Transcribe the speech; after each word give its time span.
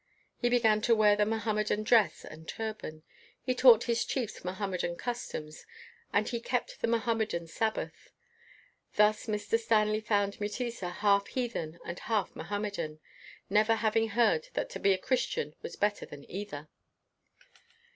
He 0.39 0.49
began 0.49 0.81
to 0.81 0.95
wear 0.95 1.15
the 1.15 1.27
Mo 1.27 1.37
hammedan 1.37 1.83
dress 1.83 2.25
and 2.25 2.47
turban, 2.47 3.03
he 3.39 3.53
taught 3.53 3.83
his 3.83 4.03
chiefs 4.03 4.43
Mohammedan 4.43 4.95
customs, 4.95 5.63
and 6.11 6.27
he 6.27 6.39
kept 6.39 6.81
the 6.81 6.87
Mohammedan 6.87 7.45
Sabbath. 7.45 8.09
Thus 8.95 9.27
Mr. 9.27 9.59
Stanley 9.59 10.01
found 10.01 10.39
Mutesa 10.41 10.89
half 10.91 11.27
heathen 11.27 11.77
and 11.85 11.99
half 11.99 12.35
Mohammedan, 12.35 12.99
never 13.47 13.75
having 13.75 14.07
heard 14.09 14.47
that 14.55 14.71
to 14.71 14.79
be 14.79 14.91
a 14.93 14.97
Christian 14.97 15.53
was 15.61 15.75
better 15.75 16.07
than 16.07 16.25
either. 16.31 16.67